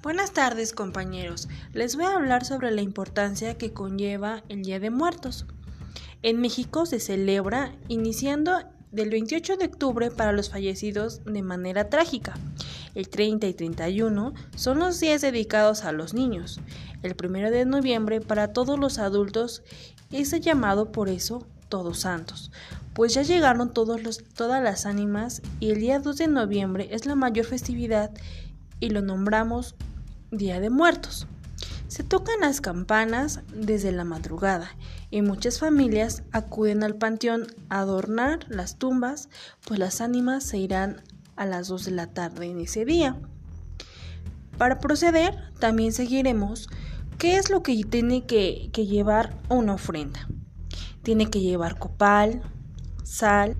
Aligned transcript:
Buenas 0.00 0.30
tardes 0.30 0.72
compañeros, 0.72 1.48
les 1.72 1.96
voy 1.96 2.04
a 2.04 2.14
hablar 2.14 2.44
sobre 2.44 2.70
la 2.70 2.82
importancia 2.82 3.58
que 3.58 3.72
conlleva 3.72 4.44
el 4.48 4.62
Día 4.62 4.78
de 4.78 4.90
Muertos. 4.90 5.44
En 6.22 6.40
México 6.40 6.86
se 6.86 7.00
celebra 7.00 7.72
iniciando 7.88 8.52
del 8.92 9.10
28 9.10 9.56
de 9.56 9.64
octubre 9.64 10.12
para 10.12 10.30
los 10.30 10.50
fallecidos 10.50 11.24
de 11.24 11.42
manera 11.42 11.90
trágica. 11.90 12.34
El 12.94 13.08
30 13.08 13.48
y 13.48 13.54
31 13.54 14.34
son 14.54 14.78
los 14.78 15.00
días 15.00 15.20
dedicados 15.20 15.82
a 15.82 15.90
los 15.90 16.14
niños. 16.14 16.60
El 17.02 17.16
1 17.20 17.50
de 17.50 17.64
noviembre 17.64 18.20
para 18.20 18.52
todos 18.52 18.78
los 18.78 19.00
adultos 19.00 19.64
es 20.12 20.30
llamado 20.40 20.92
por 20.92 21.08
eso 21.08 21.44
Todos 21.68 21.98
Santos, 21.98 22.52
pues 22.94 23.14
ya 23.14 23.22
llegaron 23.22 23.74
todos 23.74 24.00
los, 24.00 24.22
todas 24.22 24.62
las 24.62 24.86
ánimas 24.86 25.42
y 25.58 25.70
el 25.70 25.80
día 25.80 25.98
2 25.98 26.16
de 26.18 26.28
noviembre 26.28 26.88
es 26.92 27.04
la 27.04 27.16
mayor 27.16 27.46
festividad 27.46 28.12
y 28.78 28.90
lo 28.90 29.02
nombramos 29.02 29.74
Día 30.30 30.60
de 30.60 30.68
Muertos. 30.68 31.26
Se 31.86 32.02
tocan 32.02 32.40
las 32.40 32.60
campanas 32.60 33.40
desde 33.54 33.92
la 33.92 34.04
madrugada 34.04 34.76
y 35.10 35.22
muchas 35.22 35.58
familias 35.58 36.22
acuden 36.32 36.84
al 36.84 36.96
panteón 36.96 37.46
a 37.70 37.80
adornar 37.80 38.40
las 38.48 38.76
tumbas, 38.76 39.30
pues 39.66 39.80
las 39.80 40.02
ánimas 40.02 40.44
se 40.44 40.58
irán 40.58 41.02
a 41.36 41.46
las 41.46 41.68
2 41.68 41.86
de 41.86 41.90
la 41.92 42.08
tarde 42.08 42.46
en 42.46 42.60
ese 42.60 42.84
día. 42.84 43.16
Para 44.58 44.80
proceder, 44.80 45.34
también 45.60 45.92
seguiremos 45.92 46.68
qué 47.16 47.38
es 47.38 47.48
lo 47.48 47.62
que 47.62 47.82
tiene 47.84 48.26
que, 48.26 48.68
que 48.72 48.86
llevar 48.86 49.34
una 49.48 49.74
ofrenda. 49.74 50.28
Tiene 51.02 51.30
que 51.30 51.40
llevar 51.40 51.78
copal, 51.78 52.42
sal, 53.02 53.56